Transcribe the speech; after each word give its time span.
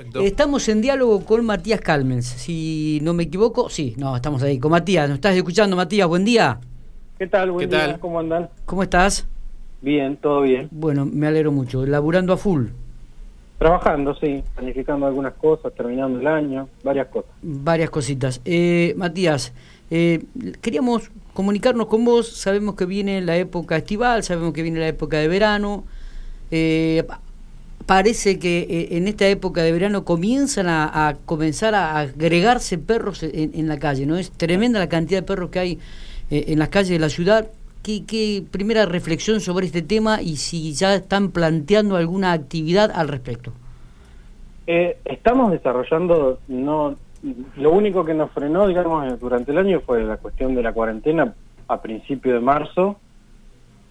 Perfecto. 0.00 0.20
Estamos 0.20 0.66
en 0.70 0.80
diálogo 0.80 1.24
con 1.26 1.44
Matías 1.44 1.82
Calmens. 1.82 2.24
Si 2.24 3.00
no 3.02 3.12
me 3.12 3.24
equivoco, 3.24 3.68
sí, 3.68 3.94
no, 3.98 4.16
estamos 4.16 4.42
ahí 4.42 4.58
con 4.58 4.70
Matías. 4.70 5.06
¿Nos 5.08 5.16
estás 5.16 5.36
escuchando, 5.36 5.76
Matías? 5.76 6.08
Buen 6.08 6.24
día. 6.24 6.58
¿Qué 7.18 7.26
tal? 7.26 7.50
Buen 7.50 7.68
día. 7.68 7.98
¿Cómo 8.00 8.18
andan? 8.18 8.48
¿Cómo 8.64 8.82
estás? 8.82 9.26
Bien, 9.82 10.16
todo 10.16 10.40
bien. 10.40 10.68
Bueno, 10.70 11.04
me 11.04 11.26
alegro 11.26 11.52
mucho. 11.52 11.84
¿Laburando 11.84 12.32
a 12.32 12.38
full? 12.38 12.68
Trabajando, 13.58 14.14
sí. 14.14 14.42
Planificando 14.54 15.04
algunas 15.04 15.34
cosas, 15.34 15.74
terminando 15.74 16.18
el 16.18 16.26
año, 16.26 16.68
varias 16.82 17.08
cosas. 17.08 17.30
Varias 17.42 17.90
cositas. 17.90 18.40
Eh, 18.46 18.94
Matías, 18.96 19.52
eh, 19.90 20.24
queríamos 20.62 21.10
comunicarnos 21.34 21.88
con 21.88 22.06
vos. 22.06 22.26
Sabemos 22.26 22.74
que 22.74 22.86
viene 22.86 23.20
la 23.20 23.36
época 23.36 23.76
estival, 23.76 24.22
sabemos 24.22 24.54
que 24.54 24.62
viene 24.62 24.80
la 24.80 24.88
época 24.88 25.18
de 25.18 25.28
verano. 25.28 25.84
Eh, 26.50 27.04
parece 27.90 28.38
que 28.38 28.60
eh, 28.70 28.96
en 28.98 29.08
esta 29.08 29.26
época 29.26 29.64
de 29.64 29.72
verano 29.72 30.04
comienzan 30.04 30.68
a, 30.68 31.16
comenzar 31.26 31.74
a 31.74 31.98
agregarse 31.98 32.78
perros 32.78 33.24
en, 33.24 33.66
la 33.66 33.80
calle, 33.80 34.06
¿no? 34.06 34.16
Es 34.16 34.30
tremenda 34.30 34.78
la 34.78 34.88
cantidad 34.88 35.22
de 35.22 35.26
perros 35.26 35.50
que 35.50 35.58
hay 35.58 35.78
eh, 36.30 36.44
en 36.46 36.60
las 36.60 36.68
calles 36.68 36.90
de 36.90 37.00
la 37.00 37.08
ciudad. 37.08 37.48
¿Qué, 37.82 38.44
primera 38.48 38.86
reflexión 38.86 39.40
sobre 39.40 39.66
este 39.66 39.82
tema 39.82 40.22
y 40.22 40.36
si 40.36 40.72
ya 40.72 40.94
están 40.94 41.32
planteando 41.32 41.96
alguna 41.96 42.30
actividad 42.30 42.92
al 42.94 43.08
respecto? 43.08 43.52
Eh, 44.68 44.96
estamos 45.04 45.50
desarrollando, 45.50 46.38
no, 46.46 46.94
lo 47.56 47.72
único 47.72 48.04
que 48.04 48.14
nos 48.14 48.30
frenó, 48.30 48.68
digamos, 48.68 49.18
durante 49.18 49.50
el 49.50 49.58
año 49.58 49.80
fue 49.80 50.04
la 50.04 50.16
cuestión 50.16 50.54
de 50.54 50.62
la 50.62 50.72
cuarentena 50.72 51.34
a 51.66 51.82
principio 51.82 52.34
de 52.34 52.40
marzo. 52.40 53.00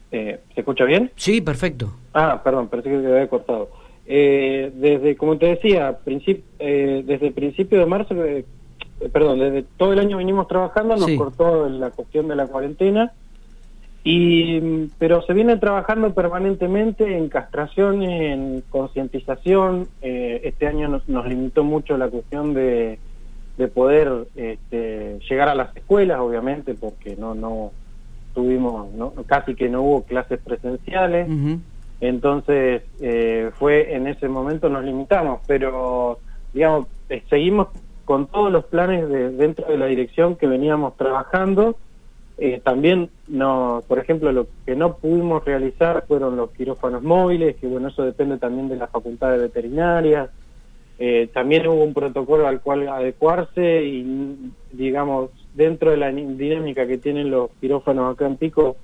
¿Se 0.10 0.40
escucha 0.56 0.86
bien? 0.86 1.12
Sí, 1.18 1.42
perfecto. 1.42 1.92
Ah, 2.14 2.40
perdón, 2.42 2.70
parece 2.70 2.90
que 2.90 2.96
había 2.96 3.28
cortado. 3.28 3.79
Eh, 4.12 4.72
desde, 4.74 5.16
como 5.16 5.38
te 5.38 5.46
decía, 5.46 6.00
eh, 6.08 7.04
desde 7.06 7.28
el 7.28 7.34
principio 7.34 7.78
de 7.78 7.86
marzo, 7.86 8.16
eh, 8.26 8.44
perdón, 9.14 9.38
desde 9.38 9.62
todo 9.78 9.94
el 9.94 10.00
año 10.00 10.18
venimos 10.18 10.48
trabajando, 10.48 10.96
nos 10.96 11.12
cortó 11.12 11.70
la 11.70 11.92
cuestión 11.92 12.28
de 12.28 12.36
la 12.36 12.48
cuarentena, 12.48 13.14
y 14.04 14.88
pero 14.98 15.22
se 15.22 15.34
viene 15.34 15.58
trabajando 15.58 16.12
permanentemente 16.16 17.18
en 17.18 17.30
castración, 17.30 18.02
en 18.02 18.64
concientización. 18.72 19.88
este 20.02 20.66
año 20.66 20.88
nos, 20.88 21.08
nos, 21.08 21.28
limitó 21.28 21.64
mucho 21.64 21.96
la 21.96 22.08
cuestión 22.08 22.56
de, 22.56 22.98
de 23.60 23.68
poder 23.68 24.26
este, 24.36 25.20
llegar 25.30 25.50
a 25.50 25.56
las 25.56 25.76
escuelas, 25.78 26.20
obviamente, 26.20 26.74
porque 26.74 27.16
no 27.16 27.36
no 27.36 27.72
tuvimos, 28.34 28.92
no, 28.94 29.12
casi 29.28 29.54
que 29.54 29.70
no 29.70 29.84
hubo 29.84 30.04
clases 30.04 30.40
presenciales. 30.40 31.28
Entonces, 32.02 32.84
eh, 33.02 33.52
fue 33.58 33.94
en 33.94 34.08
ese 34.08 34.30
momento 34.30 34.70
nos 34.70 34.86
limitamos, 34.86 35.42
pero, 35.46 36.20
digamos, 36.54 36.88
eh, 37.10 37.24
seguimos 37.30 37.68
con 38.06 38.28
todos 38.28 38.52
los 38.52 38.66
planes 38.66 39.08
de, 39.10 39.32
dentro 39.32 39.68
de 39.68 39.78
la 39.78 39.86
dirección 39.88 40.36
que 40.36 40.48
veníamos 40.48 40.96
trabajando. 40.96 41.76
Eh, 42.38 42.62
también, 42.64 43.10
no, 43.28 43.84
por 43.88 44.00
ejemplo, 44.00 44.32
lo 44.32 44.48
que 44.66 44.76
no 44.76 44.96
pudimos 44.96 45.44
realizar 45.44 46.06
fueron 46.08 46.38
los 46.38 46.52
quirófanos 46.52 47.04
móviles, 47.04 47.58
que 47.58 47.68
bueno, 47.68 47.90
eso 47.90 48.04
depende 48.04 48.38
también 48.38 48.70
de 48.70 48.78
las 48.78 48.90
facultades 48.90 49.42
veterinarias. 49.42 50.30
también 51.34 51.68
hubo 51.68 51.84
un 51.84 51.94
protocolo 51.94 52.48
al 52.48 52.60
cual 52.62 52.88
adecuarse 52.88 53.84
y, 53.84 54.52
digamos, 54.72 55.32
dentro 55.54 55.92
de 55.92 55.98
la 55.98 56.12
dinámica 56.12 56.88
que 56.88 56.98
tienen 56.98 57.30
los 57.30 57.50
quirófanos 57.60 58.14
acá 58.14 58.26
en 58.26 58.38
Pico, 58.38 58.78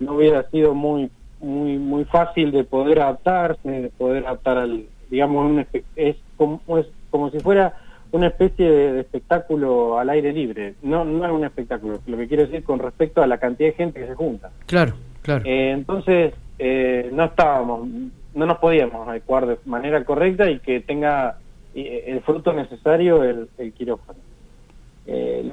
no 0.00 0.14
hubiera 0.14 0.48
sido 0.50 0.74
muy 0.74 1.10
muy 1.40 1.78
muy 1.78 2.04
fácil 2.04 2.50
de 2.50 2.64
poder 2.64 3.00
adaptarse, 3.00 3.68
de 3.68 3.88
poder 3.90 4.26
adaptar 4.26 4.58
al, 4.58 4.86
digamos, 5.10 5.66
es 5.96 6.16
como, 6.36 6.60
es 6.78 6.86
como 7.10 7.30
si 7.30 7.40
fuera 7.40 7.74
una 8.12 8.28
especie 8.28 8.70
de, 8.70 9.00
espectáculo 9.00 9.98
al 9.98 10.10
aire 10.10 10.32
libre. 10.32 10.74
No, 10.82 11.04
no 11.04 11.24
es 11.24 11.32
un 11.32 11.44
espectáculo, 11.44 12.00
lo 12.06 12.16
que 12.16 12.28
quiero 12.28 12.44
decir 12.44 12.64
con 12.64 12.78
respecto 12.78 13.22
a 13.22 13.26
la 13.26 13.38
cantidad 13.38 13.70
de 13.70 13.74
gente 13.74 14.00
que 14.00 14.06
se 14.06 14.14
junta. 14.14 14.50
Claro, 14.66 14.94
claro. 15.22 15.44
Eh, 15.44 15.70
entonces, 15.70 16.34
eh, 16.58 17.10
no 17.12 17.24
estábamos, 17.24 17.88
no 18.34 18.46
nos 18.46 18.58
podíamos 18.58 19.06
adecuar 19.08 19.46
de 19.46 19.58
manera 19.66 20.04
correcta 20.04 20.50
y 20.50 20.58
que 20.60 20.80
tenga 20.80 21.38
eh, 21.74 22.04
el 22.06 22.20
fruto 22.22 22.52
necesario 22.52 23.22
el, 23.22 23.48
el 23.58 23.72
quirófano. 23.72 24.18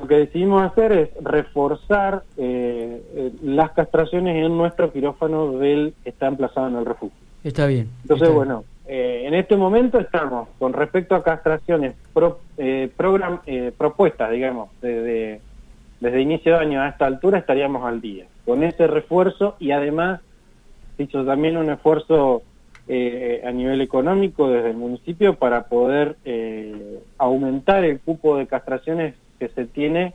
Eh, 0.05 0.07
lo 0.07 0.07
que 0.07 0.15
decidimos 0.15 0.63
hacer 0.63 0.91
es 0.91 1.09
reforzar 1.21 2.23
eh, 2.37 3.01
eh, 3.15 3.31
las 3.43 3.71
castraciones 3.71 4.45
en 4.45 4.57
nuestro 4.57 4.91
quirófano 4.91 5.53
del 5.57 5.93
que 6.03 6.09
está 6.09 6.27
emplazado 6.27 6.67
en 6.67 6.75
el 6.75 6.85
refugio. 6.85 7.17
Está 7.43 7.65
bien. 7.67 7.89
Entonces, 8.03 8.29
bueno, 8.31 8.63
en 8.87 9.33
este 9.33 9.55
momento 9.55 9.99
estamos 9.99 10.47
con 10.59 10.73
respecto 10.73 11.15
a 11.15 11.23
castraciones 11.23 11.95
propuestas, 13.77 14.31
digamos, 14.31 14.69
desde, 14.81 15.41
desde 15.99 16.21
inicio 16.21 16.53
de 16.53 16.59
año 16.59 16.81
a 16.81 16.89
esta 16.89 17.05
altura 17.05 17.39
estaríamos 17.39 17.83
al 17.85 18.01
día. 18.01 18.25
Con 18.45 18.63
ese 18.63 18.87
refuerzo 18.87 19.57
y 19.59 19.71
además 19.71 20.21
hizo 20.97 21.23
también 21.23 21.57
un 21.57 21.69
esfuerzo 21.69 22.41
a 22.87 23.51
nivel 23.51 23.81
económico 23.81 24.49
desde 24.49 24.71
el 24.71 24.77
municipio 24.77 25.35
para 25.35 25.65
poder 25.65 26.15
aumentar 27.19 27.85
el 27.85 27.99
cupo 27.99 28.37
de 28.37 28.47
castraciones 28.47 29.13
que 29.39 29.49
se 29.49 29.65
tiene 29.65 30.13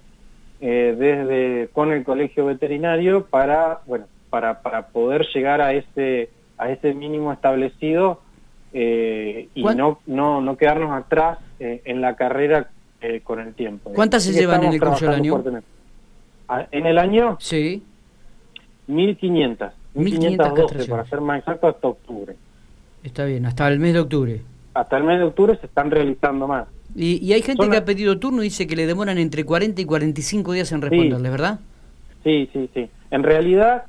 eh, 0.61 0.95
desde 0.99 1.69
con 1.73 1.93
el 1.93 2.05
colegio 2.05 2.47
veterinario 2.47 3.27
para 3.27 3.81
bueno 3.87 4.07
para, 4.29 4.63
para 4.63 4.89
poder 4.89 5.27
llegar 5.35 5.61
a 5.61 5.73
ese 5.73 6.31
a 6.59 6.71
ese 6.71 6.95
mínimo 6.95 7.33
establecido 7.33 8.21
eh, 8.73 9.49
y 9.55 9.65
no, 9.65 10.01
no 10.07 10.41
no 10.41 10.57
quedarnos 10.57 10.93
atrás 10.93 11.39
eh, 11.59 11.83
en 11.85 12.01
la 12.01 12.17
carrera 12.17 12.69
con 13.25 13.41
el 13.41 13.55
tiempo. 13.55 13.93
¿Cuántas 13.95 14.23
se 14.25 14.35
llevan 14.35 14.63
en 14.63 14.75
el 14.75 14.81
curso 14.81 15.07
del 15.07 15.15
año? 15.15 15.43
Ah, 16.47 16.67
en 16.71 16.85
el 16.85 16.99
año 16.99 17.39
sí 17.41 17.83
1500 18.87 19.73
1512 19.95 20.85
para 20.85 21.07
ser 21.07 21.21
más 21.23 21.39
exacto 21.39 21.69
hasta 21.69 21.89
octubre. 21.89 22.37
Está 23.03 23.25
bien, 23.25 23.47
hasta 23.47 23.67
el 23.69 23.79
mes 23.79 23.95
de 23.95 24.01
octubre. 24.01 24.43
Hasta 24.75 24.99
el 24.99 25.05
mes 25.05 25.19
de 25.19 25.25
octubre 25.25 25.57
se 25.57 25.67
están 25.67 25.91
realizando 25.91 26.47
más. 26.47 26.69
Y, 26.95 27.33
hay 27.33 27.43
gente 27.43 27.69
que 27.69 27.77
ha 27.77 27.85
pedido 27.85 28.19
turno 28.19 28.43
y 28.43 28.47
dice 28.47 28.67
que 28.67 28.77
le 28.77 28.87
demoran 28.87 29.19
entre 29.19 29.45
40 29.45 29.81
y 29.81 29.85
45 29.85 30.53
días 30.53 30.73
en 30.73 30.83
responderle, 30.83 31.31
¿verdad? 31.31 31.61
Sí, 32.25 32.49
sí, 32.53 32.69
sí. 32.75 32.89
En 33.11 33.23
realidad, 33.23 33.85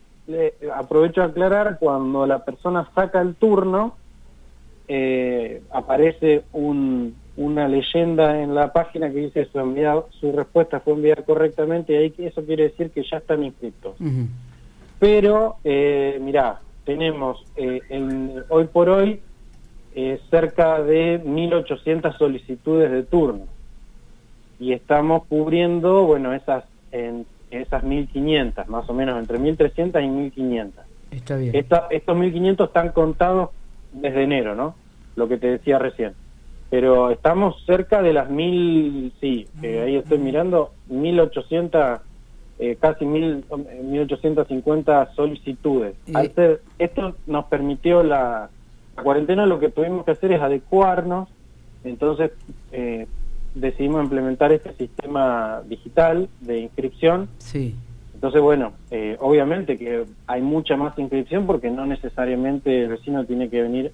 aprovecho 0.73 1.21
a 1.21 1.25
aclarar, 1.25 1.77
cuando 1.79 2.25
la 2.25 2.43
persona 2.45 2.89
saca 2.95 3.21
el 3.21 3.35
turno, 3.35 3.95
eh, 4.87 5.61
aparece 5.71 6.43
un, 6.53 7.15
una 7.37 7.67
leyenda 7.67 8.41
en 8.41 8.53
la 8.53 8.73
página 8.73 9.09
que 9.09 9.19
dice 9.19 9.47
su 9.51 9.59
enviado, 9.59 10.09
su 10.19 10.31
respuesta 10.31 10.79
fue 10.79 10.93
enviada 10.93 11.23
correctamente 11.23 11.93
y 11.93 11.95
ahí 11.95 12.13
eso 12.17 12.43
quiere 12.43 12.63
decir 12.63 12.91
que 12.91 13.03
ya 13.03 13.17
están 13.17 13.43
inscritos. 13.43 13.95
Pero, 14.99 15.55
eh, 15.63 16.19
mirá, 16.21 16.59
tenemos 16.85 17.43
eh, 17.55 17.81
hoy 18.49 18.65
por 18.65 18.89
hoy 18.89 19.21
eh, 19.93 20.21
cerca 20.29 20.81
de 20.81 21.21
1.800 21.23 22.17
solicitudes 22.17 22.91
de 22.91 23.03
turno 23.03 23.45
y 24.59 24.73
estamos 24.73 25.25
cubriendo, 25.25 26.05
bueno, 26.05 26.33
esas 26.33 26.65
en 26.91 27.25
esas 27.49 27.83
1.500, 27.83 28.67
más 28.67 28.87
o 28.89 28.93
menos 28.93 29.19
entre 29.19 29.39
1.300 29.39 30.01
y 30.01 30.07
1.500. 30.31 30.71
Está 31.11 31.35
bien. 31.35 31.53
estos 31.55 31.89
1.500 31.89 32.67
están 32.67 32.89
contados 32.89 33.49
desde 33.91 34.23
enero, 34.23 34.55
¿no? 34.55 34.75
Lo 35.15 35.27
que 35.27 35.37
te 35.37 35.47
decía 35.47 35.79
recién. 35.79 36.13
Pero 36.69 37.09
estamos 37.11 37.61
cerca 37.65 38.01
de 38.01 38.13
las 38.13 38.29
1.000, 38.29 39.11
sí, 39.19 39.45
ahí 39.61 39.97
estoy 39.97 40.19
mirando, 40.19 40.71
1.800, 40.89 41.99
eh, 42.59 42.77
casi 42.79 43.03
1.850 43.03 45.13
solicitudes. 45.15 45.95
esto 46.79 47.15
nos 47.25 47.45
permitió 47.45 48.03
la 48.03 48.49
la 48.95 49.03
cuarentena 49.03 49.45
lo 49.45 49.59
que 49.59 49.69
tuvimos 49.69 50.05
que 50.05 50.11
hacer 50.11 50.31
es 50.31 50.41
adecuarnos, 50.41 51.29
entonces 51.83 52.31
eh, 52.71 53.07
decidimos 53.55 54.03
implementar 54.03 54.51
este 54.51 54.73
sistema 54.73 55.61
digital 55.67 56.29
de 56.41 56.59
inscripción. 56.59 57.29
Sí. 57.37 57.75
Entonces, 58.13 58.41
bueno, 58.41 58.73
eh, 58.91 59.17
obviamente 59.19 59.77
que 59.77 60.05
hay 60.27 60.41
mucha 60.41 60.77
más 60.77 60.97
inscripción 60.99 61.47
porque 61.47 61.71
no 61.71 61.85
necesariamente 61.85 62.83
el 62.83 62.89
vecino 62.89 63.25
tiene 63.25 63.49
que 63.49 63.63
venir 63.63 63.91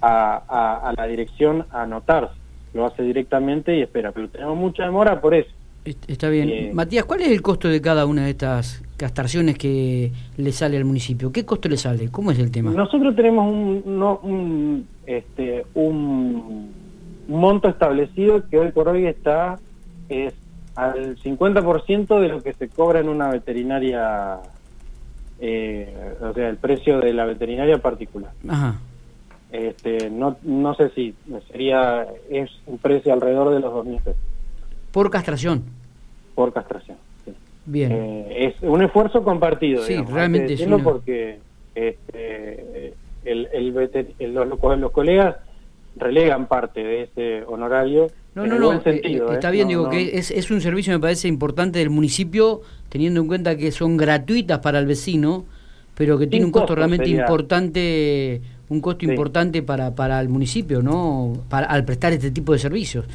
a, 0.00 0.88
a 0.88 0.92
la 0.96 1.06
dirección 1.06 1.64
a 1.70 1.82
anotarse, 1.82 2.34
lo 2.74 2.84
hace 2.84 3.02
directamente 3.02 3.76
y 3.76 3.82
espera, 3.82 4.12
pero 4.12 4.28
tenemos 4.28 4.56
mucha 4.56 4.84
demora 4.84 5.20
por 5.20 5.34
eso. 5.34 5.50
Está 5.84 6.28
bien. 6.28 6.48
Eh, 6.48 6.70
Matías, 6.74 7.04
¿cuál 7.04 7.22
es 7.22 7.28
el 7.28 7.40
costo 7.40 7.68
de 7.68 7.80
cada 7.80 8.04
una 8.06 8.24
de 8.24 8.30
estas 8.30 8.82
castraciones 8.96 9.56
que 9.56 10.12
le 10.36 10.52
sale 10.52 10.76
al 10.76 10.84
municipio? 10.84 11.32
¿Qué 11.32 11.44
costo 11.44 11.68
le 11.68 11.76
sale? 11.76 12.10
¿Cómo 12.10 12.30
es 12.30 12.38
el 12.38 12.50
tema? 12.50 12.70
Nosotros 12.72 13.14
tenemos 13.16 13.46
un, 13.46 14.86
este, 15.06 15.64
un 15.74 16.72
monto 17.28 17.68
establecido 17.68 18.46
que 18.48 18.58
hoy 18.58 18.72
por 18.72 18.88
hoy 18.88 19.06
está 19.06 19.58
es 20.08 20.34
al 20.74 21.16
50% 21.16 22.20
de 22.20 22.28
lo 22.28 22.42
que 22.42 22.52
se 22.52 22.68
cobra 22.68 23.00
en 23.00 23.08
una 23.08 23.28
veterinaria, 23.30 24.38
eh, 25.40 26.14
o 26.20 26.32
sea, 26.32 26.48
el 26.48 26.56
precio 26.56 27.00
de 27.00 27.12
la 27.12 27.24
veterinaria 27.24 27.78
particular. 27.78 28.32
Ajá. 28.48 28.78
Este, 29.50 30.10
no, 30.10 30.36
no 30.42 30.74
sé 30.74 30.90
si 30.90 31.14
sería, 31.50 32.06
es 32.30 32.50
un 32.66 32.78
precio 32.78 33.12
alrededor 33.12 33.54
de 33.54 33.60
los 33.60 33.72
2.000 33.72 34.02
pesos. 34.02 34.20
¿Por 34.92 35.10
castración? 35.10 35.64
Por 36.34 36.52
castración, 36.52 36.96
Bien. 37.66 37.92
Eh, 37.92 38.46
es 38.46 38.62
un 38.62 38.82
esfuerzo 38.82 39.22
compartido, 39.22 39.82
sí, 39.82 39.96
realmente 40.10 40.56
sí. 40.56 40.66
porque 40.82 41.38
este, 41.74 42.94
el, 43.24 43.48
el, 43.52 44.34
los, 44.34 44.48
los 44.78 44.90
colegas 44.92 45.36
relegan 45.96 46.46
parte 46.46 46.82
de 46.82 47.02
ese 47.02 47.44
honorario 47.44 48.08
no, 48.38 48.46
no, 48.46 48.58
no, 48.58 48.72
eh, 48.72 49.00
eh, 49.02 49.20
está 49.32 49.50
bien, 49.50 49.66
digo 49.66 49.90
que 49.90 50.16
es, 50.16 50.30
es 50.30 50.50
un 50.52 50.60
servicio 50.60 50.92
me 50.92 51.00
parece 51.00 51.26
importante 51.26 51.80
del 51.80 51.90
municipio, 51.90 52.60
teniendo 52.88 53.20
en 53.20 53.26
cuenta 53.26 53.56
que 53.56 53.72
son 53.72 53.96
gratuitas 53.96 54.60
para 54.60 54.78
el 54.78 54.86
vecino, 54.86 55.44
pero 55.96 56.18
que 56.18 56.28
tiene 56.28 56.46
un 56.46 56.52
costo, 56.52 56.76
realmente 56.76 57.08
importante, 57.08 58.40
un 58.68 58.80
costo 58.80 59.04
importante 59.04 59.62
para, 59.62 59.96
para 59.96 60.20
el 60.20 60.28
municipio, 60.28 60.82
¿no? 60.82 61.32
Para, 61.48 61.66
al 61.66 61.84
prestar 61.84 62.12
este 62.12 62.30
tipo 62.30 62.52
de 62.52 62.60
servicios. 62.60 63.06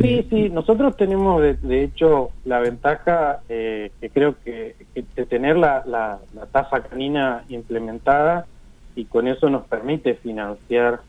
Sí, 0.00 0.14
eh, 0.14 0.26
sí, 0.30 0.48
nosotros 0.50 0.96
tenemos 0.96 1.42
de, 1.42 1.84
hecho 1.84 2.30
la 2.44 2.60
ventaja 2.60 3.40
que 3.48 4.10
creo 4.12 4.36
que, 4.44 4.76
de 4.94 5.26
tener 5.26 5.56
la, 5.56 5.82
la, 5.86 6.18
la 6.34 6.46
tasa 6.46 6.82
canina 6.82 7.44
implementada 7.48 8.46
y 8.94 9.04
con 9.04 9.28
eso 9.28 9.48
nos 9.48 9.64
permite 9.66 10.14
financiar 10.14 11.00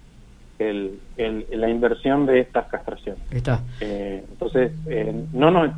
el, 0.60 1.00
la 1.52 1.70
inversión 1.70 2.26
de 2.26 2.42
estas 2.42 2.68
castraciones. 2.68 3.22
Está. 3.32 3.62
Eh, 3.80 4.24
entonces, 4.30 4.72
eh, 4.88 5.14
no, 5.34 5.50
no, 5.52 5.74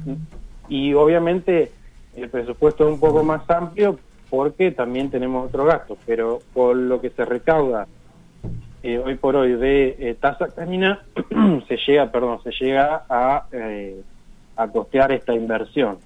y 0.68 0.94
obviamente 0.94 1.72
el 2.16 2.30
presupuesto 2.30 2.88
es 2.88 2.94
un 2.94 3.00
poco 3.00 3.24
más 3.24 3.48
amplio 3.50 4.00
porque 4.30 4.72
también 4.72 5.10
tenemos 5.10 5.48
otro 5.48 5.66
gasto, 5.66 5.98
pero 6.06 6.40
por 6.54 6.76
lo 6.76 7.00
que 7.00 7.10
se 7.12 7.26
recauda 7.26 7.88
eh, 8.84 8.98
hoy 8.98 9.16
por 9.16 9.36
hoy 9.36 9.54
de 9.54 10.18
tasa 10.20 10.48
canina, 10.48 11.04
se 11.68 11.78
llega, 11.78 12.12
perdón, 12.12 12.42
se 12.44 12.52
llega 12.52 13.06
a, 13.10 13.46
a 14.56 14.68
costear 14.68 15.12
esta 15.12 15.34
inversión. 15.34 15.98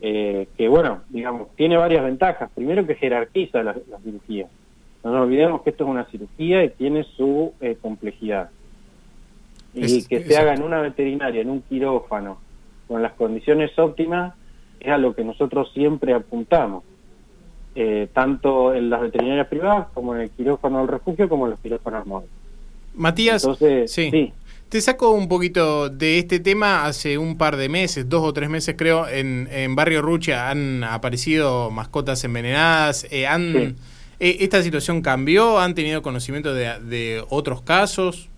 que 0.00 0.68
bueno, 0.68 1.02
digamos, 1.08 1.48
tiene 1.56 1.76
varias 1.76 2.04
ventajas. 2.04 2.50
Primero 2.54 2.86
que 2.86 2.94
jerarquiza 2.94 3.62
las, 3.62 3.76
las 3.88 4.02
cirugías. 4.02 4.48
No 5.04 5.12
nos 5.12 5.22
olvidemos 5.22 5.62
que 5.62 5.70
esto 5.70 5.84
es 5.84 5.90
una 5.90 6.04
cirugía 6.06 6.64
y 6.64 6.70
tiene 6.70 7.04
su 7.04 7.52
eh, 7.60 7.76
complejidad. 7.80 8.50
Y 9.74 10.02
que 10.04 10.24
se 10.24 10.36
haga 10.36 10.54
en 10.54 10.62
una 10.62 10.80
veterinaria, 10.80 11.40
en 11.40 11.50
un 11.50 11.62
quirófano, 11.62 12.38
con 12.88 13.02
las 13.02 13.12
condiciones 13.12 13.78
óptimas, 13.78 14.34
es 14.80 14.88
a 14.88 14.98
lo 14.98 15.14
que 15.14 15.22
nosotros 15.22 15.70
siempre 15.72 16.14
apuntamos. 16.14 16.84
Eh, 17.74 18.08
tanto 18.12 18.74
en 18.74 18.90
las 18.90 19.00
veterinarias 19.00 19.46
privadas 19.46 19.86
como 19.94 20.14
en 20.14 20.22
el 20.22 20.30
quirófano 20.30 20.78
del 20.78 20.88
refugio 20.88 21.28
como 21.28 21.44
en 21.44 21.50
los 21.52 21.60
quirófanos 21.60 22.06
móviles. 22.06 22.34
Matías, 22.94 23.44
Entonces, 23.44 23.92
sí. 23.92 24.32
Te 24.68 24.82
saco 24.82 25.12
un 25.12 25.28
poquito 25.28 25.88
de 25.88 26.18
este 26.18 26.40
tema. 26.40 26.84
Hace 26.84 27.16
un 27.16 27.38
par 27.38 27.56
de 27.56 27.70
meses, 27.70 28.06
dos 28.06 28.22
o 28.22 28.34
tres 28.34 28.50
meses 28.50 28.74
creo, 28.76 29.08
en, 29.08 29.48
en 29.50 29.74
Barrio 29.74 30.02
Rucha 30.02 30.50
han 30.50 30.84
aparecido 30.84 31.70
mascotas 31.70 32.22
envenenadas. 32.24 33.06
Eh, 33.10 33.26
han, 33.26 33.56
eh, 33.56 33.74
¿Esta 34.20 34.60
situación 34.60 35.00
cambió? 35.00 35.58
¿Han 35.58 35.74
tenido 35.74 36.02
conocimiento 36.02 36.52
de, 36.52 37.24
otros 37.30 37.62
casos? 37.62 38.28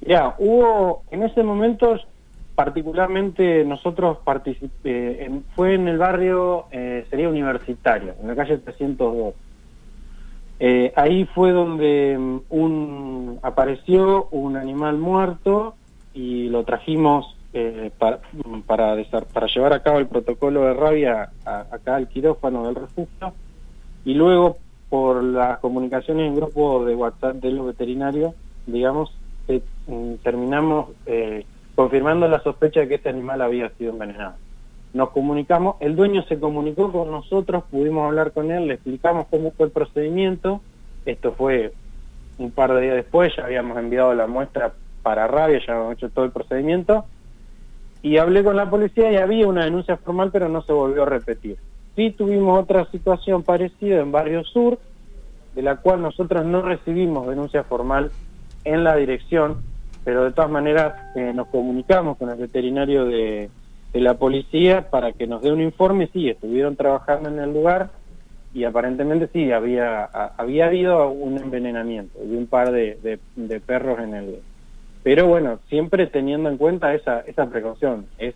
Ya, 0.00 0.34
hubo 0.38 1.04
en 1.12 1.22
ese 1.22 1.44
momento, 1.44 2.00
particularmente 2.56 3.64
nosotros 3.64 4.18
participé, 4.24 5.30
fue 5.54 5.74
en 5.74 5.86
el 5.86 5.98
barrio, 5.98 6.64
eh, 6.72 7.06
sería 7.10 7.28
universitario, 7.28 8.14
en 8.20 8.26
la 8.26 8.34
calle 8.34 8.58
302. 8.58 9.34
Eh, 10.58 10.92
ahí 10.96 11.26
fue 11.26 11.52
donde 11.52 12.16
mm, 12.18 12.40
un, 12.50 13.38
apareció 13.42 14.28
un 14.30 14.56
animal 14.56 14.96
muerto 14.98 15.74
y 16.14 16.48
lo 16.48 16.64
trajimos 16.64 17.36
eh, 17.52 17.90
para, 17.98 18.20
para, 18.66 18.96
para, 19.32 19.46
llevar 19.46 19.72
a 19.72 19.82
cabo 19.82 19.98
el 19.98 20.06
protocolo 20.06 20.62
de 20.62 20.74
rabia 20.74 21.30
acá 21.44 21.96
al 21.96 22.08
quirófano 22.08 22.66
del 22.66 22.74
refugio 22.74 23.32
y 24.04 24.14
luego 24.14 24.56
por 24.88 25.22
las 25.22 25.58
comunicaciones 25.58 26.28
en 26.28 26.36
grupo 26.36 26.84
de 26.84 26.94
WhatsApp 26.94 27.36
de 27.36 27.50
los 27.50 27.66
veterinarios, 27.66 28.34
digamos, 28.66 29.12
eh, 29.48 29.60
mm, 29.86 30.14
terminamos 30.22 30.90
eh, 31.06 31.44
confirmando 31.74 32.28
la 32.28 32.40
sospecha 32.40 32.80
de 32.80 32.88
que 32.88 32.94
este 32.96 33.08
animal 33.08 33.42
había 33.42 33.68
sido 33.70 33.92
envenenado. 33.92 34.34
Nos 34.96 35.10
comunicamos, 35.10 35.76
el 35.80 35.94
dueño 35.94 36.22
se 36.22 36.40
comunicó 36.40 36.90
con 36.90 37.10
nosotros, 37.10 37.64
pudimos 37.70 38.06
hablar 38.06 38.32
con 38.32 38.50
él, 38.50 38.66
le 38.66 38.74
explicamos 38.74 39.26
cómo 39.28 39.50
fue 39.50 39.66
el 39.66 39.72
procedimiento, 39.72 40.62
esto 41.04 41.32
fue 41.32 41.74
un 42.38 42.50
par 42.50 42.72
de 42.72 42.80
días 42.80 42.94
después, 42.94 43.30
ya 43.36 43.44
habíamos 43.44 43.76
enviado 43.76 44.14
la 44.14 44.26
muestra 44.26 44.72
para 45.02 45.26
rabia, 45.26 45.60
ya 45.66 45.74
habíamos 45.74 45.98
hecho 45.98 46.08
todo 46.08 46.24
el 46.24 46.30
procedimiento, 46.30 47.04
y 48.00 48.16
hablé 48.16 48.42
con 48.42 48.56
la 48.56 48.70
policía 48.70 49.12
y 49.12 49.16
había 49.16 49.46
una 49.46 49.66
denuncia 49.66 49.98
formal, 49.98 50.30
pero 50.32 50.48
no 50.48 50.62
se 50.62 50.72
volvió 50.72 51.02
a 51.02 51.06
repetir. 51.06 51.58
Sí 51.94 52.12
tuvimos 52.12 52.58
otra 52.62 52.86
situación 52.90 53.42
parecida 53.42 54.00
en 54.00 54.12
Barrio 54.12 54.44
Sur, 54.44 54.78
de 55.54 55.60
la 55.60 55.76
cual 55.76 56.00
nosotros 56.00 56.46
no 56.46 56.62
recibimos 56.62 57.28
denuncia 57.28 57.64
formal 57.64 58.12
en 58.64 58.82
la 58.82 58.96
dirección, 58.96 59.58
pero 60.04 60.24
de 60.24 60.32
todas 60.32 60.50
maneras 60.50 60.94
eh, 61.16 61.32
nos 61.34 61.48
comunicamos 61.48 62.16
con 62.16 62.30
el 62.30 62.36
veterinario 62.36 63.04
de, 63.04 63.50
la 63.92 64.14
policía 64.14 64.90
para 64.90 65.12
que 65.12 65.26
nos 65.26 65.42
dé 65.42 65.52
un 65.52 65.60
informe. 65.60 66.08
Sí, 66.12 66.28
estuvieron 66.28 66.76
trabajando 66.76 67.28
en 67.28 67.38
el 67.38 67.52
lugar 67.52 67.90
y 68.52 68.64
aparentemente 68.64 69.28
sí, 69.32 69.52
había, 69.52 70.04
había 70.04 70.66
habido 70.66 71.10
un 71.10 71.38
envenenamiento 71.38 72.18
de 72.18 72.36
un 72.36 72.46
par 72.46 72.72
de, 72.72 73.18
de 73.36 73.60
perros 73.60 73.98
en 74.00 74.14
el... 74.14 74.38
Pero 75.02 75.26
bueno, 75.26 75.60
siempre 75.68 76.06
teniendo 76.06 76.48
en 76.48 76.56
cuenta 76.56 76.94
esa, 76.94 77.20
esa 77.20 77.46
precaución. 77.46 78.06
Es, 78.18 78.34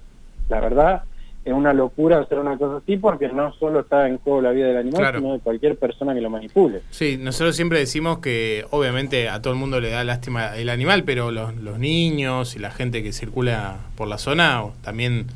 la 0.48 0.60
verdad, 0.60 1.02
es 1.44 1.54
una 1.54 1.72
locura 1.72 2.20
hacer 2.20 2.38
una 2.38 2.58
cosa 2.58 2.78
así 2.78 2.98
porque 2.98 3.28
no 3.28 3.52
solo 3.54 3.80
está 3.80 4.06
en 4.06 4.18
juego 4.18 4.42
la 4.42 4.50
vida 4.50 4.66
del 4.66 4.76
animal, 4.76 5.14
sino 5.16 5.32
de 5.32 5.38
cualquier 5.38 5.76
persona 5.76 6.12
que 6.14 6.20
lo 6.20 6.28
manipule. 6.28 6.82
Sí, 6.90 7.16
nosotros 7.18 7.56
siempre 7.56 7.78
decimos 7.78 8.18
que 8.18 8.66
obviamente 8.70 9.28
a 9.30 9.40
todo 9.40 9.54
el 9.54 9.58
mundo 9.58 9.80
le 9.80 9.90
da 9.90 10.04
lástima 10.04 10.56
el 10.56 10.68
animal, 10.68 11.04
pero 11.04 11.30
los, 11.30 11.78
niños 11.78 12.56
y 12.56 12.58
la 12.58 12.70
gente 12.70 13.02
que 13.02 13.12
circula 13.12 13.78
por 13.96 14.06
la 14.06 14.18
zona 14.18 14.64
también, 14.82 15.26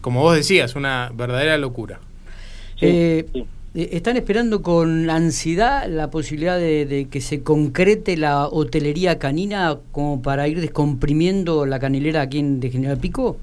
como 0.00 0.22
vos 0.22 0.34
decías, 0.34 0.74
una 0.74 1.12
verdadera 1.14 1.56
locura. 1.56 2.00
Eh, 2.80 3.24
eh, 3.34 3.44
¿Están 3.92 4.16
esperando 4.16 4.60
con 4.62 5.08
ansiedad 5.08 5.88
la 5.88 6.10
posibilidad 6.10 6.58
de, 6.58 6.84
de, 6.84 7.08
que 7.08 7.20
se 7.20 7.44
concrete 7.44 8.16
la 8.16 8.48
hotelería 8.48 9.20
canina 9.20 9.76
como 9.92 10.20
para 10.20 10.48
ir 10.48 10.60
descomprimiendo 10.60 11.64
la 11.64 11.78
canilera 11.78 12.22
aquí 12.22 12.40
en 12.40 12.58
de 12.58 12.70
General 12.70 12.98
Pico? 12.98 13.36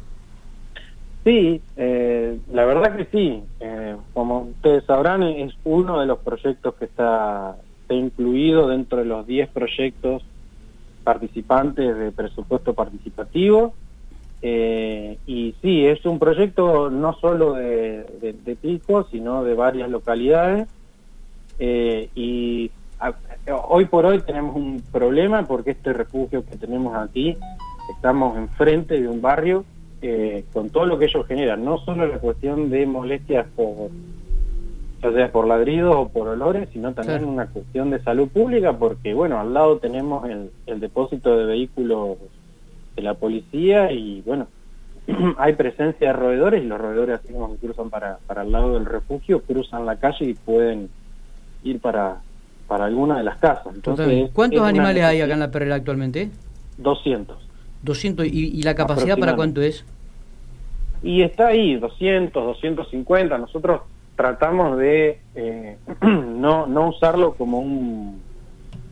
Sí, 1.23 1.61
eh, 1.77 2.39
la 2.51 2.65
verdad 2.65 2.95
que 2.95 3.05
sí. 3.05 3.43
Eh, 3.59 3.95
como 4.13 4.41
ustedes 4.41 4.83
sabrán, 4.85 5.23
es 5.23 5.53
uno 5.63 5.99
de 5.99 6.07
los 6.07 6.19
proyectos 6.19 6.75
que 6.75 6.85
está, 6.85 7.55
incluido 7.89 8.69
dentro 8.69 8.99
de 8.99 9.05
los 9.05 9.27
10 9.27 9.49
proyectos 9.49 10.23
participantes 11.03 11.97
de 11.97 12.11
presupuesto 12.11 12.73
participativo. 12.73 13.73
Eh, 14.41 15.17
y 15.27 15.53
sí, 15.61 15.85
es 15.85 16.05
un 16.05 16.17
proyecto 16.17 16.89
no 16.89 17.13
solo 17.15 17.53
de, 17.53 18.05
de, 18.21 18.55
Pico, 18.55 19.07
sino 19.11 19.43
de 19.43 19.53
varias 19.55 19.89
localidades. 19.89 20.69
y 21.59 22.71
hoy 23.67 23.85
por 23.85 24.05
hoy 24.05 24.21
tenemos 24.21 24.55
un 24.55 24.81
problema 24.91 25.45
porque 25.45 25.71
este 25.71 25.91
refugio 25.91 26.45
que 26.45 26.55
tenemos 26.55 26.95
aquí, 26.95 27.35
estamos 27.93 28.37
enfrente 28.37 29.01
de 29.01 29.07
un 29.09 29.21
barrio 29.21 29.65
eh, 30.01 30.45
con 30.53 30.69
todo 30.69 30.85
lo 30.85 30.97
que 30.97 31.05
ellos 31.05 31.25
generan, 31.27 31.63
no 31.63 31.77
solo 31.79 32.07
la 32.07 32.19
cuestión 32.19 32.69
de 32.69 32.85
molestias 32.85 33.47
por 33.55 33.89
ya 35.01 35.11
sea 35.11 35.31
por 35.31 35.47
ladridos 35.47 35.95
o 35.95 36.09
por 36.09 36.27
olores, 36.27 36.69
sino 36.73 36.93
también 36.93 37.25
una 37.25 37.47
cuestión 37.47 37.89
de 37.89 38.01
salud 38.03 38.27
pública, 38.27 38.77
porque 38.77 39.13
bueno, 39.15 39.39
al 39.39 39.53
lado 39.53 39.79
tenemos 39.79 40.29
el, 40.29 40.51
el 40.67 40.79
depósito 40.79 41.35
de 41.35 41.45
vehículos 41.45 42.17
de 42.95 43.01
la 43.01 43.15
policía 43.15 43.91
y 43.91 44.21
bueno, 44.21 44.47
hay 45.37 45.53
presencia 45.53 46.07
de 46.07 46.13
roedores 46.13 46.63
y 46.63 46.67
los 46.67 46.79
roedores 46.79 47.19
así 47.19 47.33
como 47.33 47.51
que 47.51 47.57
cruzan 47.57 47.89
para, 47.89 48.19
para 48.27 48.43
el 48.43 48.51
lado 48.51 48.75
del 48.75 48.85
refugio, 48.85 49.41
cruzan 49.41 49.85
la 49.85 49.95
calle 49.95 50.25
y 50.25 50.33
pueden 50.35 50.89
ir 51.63 51.79
para, 51.79 52.21
para 52.67 52.85
alguna 52.85 53.17
de 53.17 53.23
las 53.23 53.37
casas. 53.39 53.73
Entonces, 53.73 54.29
¿Cuántos 54.33 54.61
animales 54.61 55.03
hay 55.03 55.21
acá 55.21 55.33
en 55.33 55.39
la 55.39 55.51
perrera 55.51 55.75
actualmente? 55.75 56.29
200. 56.77 57.50
200, 57.83 58.25
¿y, 58.27 58.61
la 58.63 58.75
capacidad 58.75 59.17
para 59.17 59.35
cuánto 59.35 59.61
es? 59.61 59.85
Y 61.03 61.23
está 61.23 61.47
ahí, 61.47 61.75
200, 61.77 62.43
250. 62.43 63.37
Nosotros 63.37 63.81
tratamos 64.15 64.77
de 64.77 65.19
eh, 65.35 65.77
no, 66.01 66.67
no 66.67 66.89
usarlo 66.89 67.33
como 67.33 67.59
un, 67.59 68.21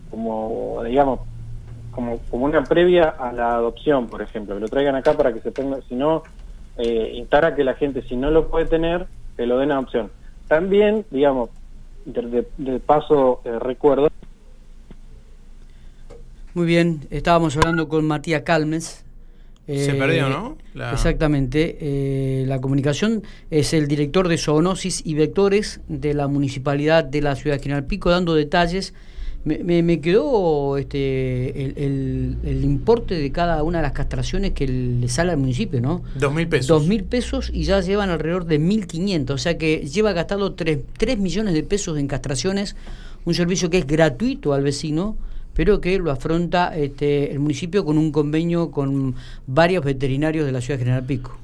como 0.10 0.84
digamos, 0.84 1.20
como, 1.92 2.20
como 2.30 2.46
una 2.46 2.64
previa 2.64 3.10
a 3.10 3.32
la 3.32 3.56
adopción, 3.56 4.08
por 4.08 4.22
ejemplo, 4.22 4.56
que 4.56 4.62
lo 4.62 4.68
traigan 4.68 4.96
acá 4.96 5.14
para 5.14 5.34
que 5.34 5.42
se 5.42 5.52
ponga, 5.52 5.80
si 5.88 5.96
no, 5.96 6.24
eh, 6.78 7.12
instar 7.16 7.46
a 7.46 7.56
que 7.56 7.64
la 7.64 7.74
gente, 7.74 8.02
si 8.04 8.16
no 8.16 8.32
lo 8.32 8.48
puede 8.48 8.66
tener, 8.66 9.06
que 9.36 9.46
lo 9.46 9.58
den 9.60 9.72
a 9.72 9.76
adopción. 9.76 10.10
También, 10.48 11.06
digamos, 11.12 11.50
de, 12.06 12.80
paso 12.80 13.42
eh, 13.44 13.60
recuerdo 13.60 14.10
Muy 16.60 16.68
bien, 16.68 17.08
estábamos 17.10 17.56
hablando 17.56 17.88
con 17.88 18.06
Matías 18.06 18.42
Calmes. 18.42 19.06
Se 19.66 19.94
perdió, 19.94 20.28
eh, 20.28 20.30
¿no? 20.30 20.58
Exactamente. 20.92 21.78
Eh, 21.80 22.44
la 22.48 22.60
comunicación 22.60 23.24
es 23.50 23.74
el 23.74 23.88
director 23.88 24.28
de 24.28 24.38
zoonosis 24.38 25.04
y 25.06 25.14
vectores 25.14 25.80
de 25.88 26.14
la 26.14 26.28
municipalidad 26.28 27.06
de 27.06 27.22
la 27.22 27.38
ciudad 27.38 27.56
de 27.56 27.64
General 27.64 27.86
Pico, 27.86 28.10
dando 28.10 28.36
detalles. 28.36 28.94
Me, 29.46 29.84
me, 29.84 30.02
quedó 30.02 30.76
este, 30.76 31.62
el, 31.62 32.36
el, 32.44 32.66
importe 32.66 33.16
de 33.16 33.32
cada 33.32 33.64
una 33.64 33.78
de 33.78 33.84
las 33.84 33.94
castraciones 33.94 34.52
que 34.52 34.68
le 34.68 35.08
sale 35.08 35.32
al 35.32 35.38
municipio, 35.38 35.80
¿no? 35.80 36.04
Dos 36.16 36.34
mil 36.34 36.50
pesos. 36.50 36.68
Dos 36.68 36.88
mil 36.88 37.06
pesos 37.06 37.52
y 37.54 37.64
ya 37.64 37.80
llevan 37.80 38.10
alrededor 38.10 38.44
de 38.44 38.60
mil 38.60 38.86
quinientos. 38.86 39.36
O 39.36 39.38
sea 39.42 39.58
que 39.58 39.88
lleva 39.88 40.12
gastado 40.12 40.56
tres, 40.56 40.80
tres 40.98 41.20
millones 41.20 41.54
de 41.54 41.64
pesos 41.64 41.98
en 41.98 42.08
castraciones, 42.08 42.76
un 43.24 43.34
servicio 43.34 43.70
que 43.70 43.78
es 43.78 43.88
gratuito 43.88 44.52
al 44.52 44.64
vecino 44.64 45.16
pero 45.60 45.82
que 45.82 46.00
lo 46.00 46.10
afronta 46.10 46.74
este, 46.74 47.34
el 47.34 47.40
municipio 47.40 47.84
con 47.84 47.98
un 47.98 48.14
convenio 48.14 48.72
con 48.72 49.16
varios 49.46 49.84
veterinarios 49.84 50.46
de 50.46 50.54
la 50.54 50.62
ciudad 50.62 50.80
de 50.80 50.86
General 50.86 51.06
Pico. 51.06 51.38